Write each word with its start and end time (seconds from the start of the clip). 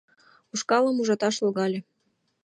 Ушкалым 0.53 0.95
ужаташ 1.01 1.35
логале. 1.45 1.79